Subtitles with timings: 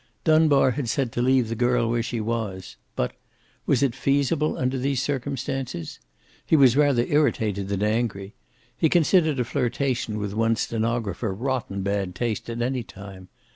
[0.23, 2.75] Dunbar had said to leave the girl where she was.
[2.95, 3.13] But
[3.67, 5.99] was it feasible under these circumstances?
[6.43, 8.33] He was rather irritated than angry.
[8.75, 13.27] He considered a flirtation with one's stenographer rotten bad taste, at any time.